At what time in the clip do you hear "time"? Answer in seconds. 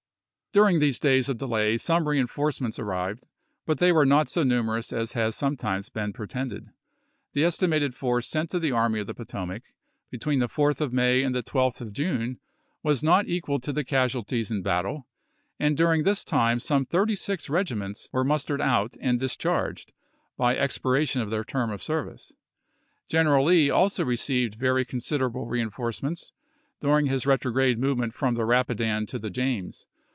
16.25-16.59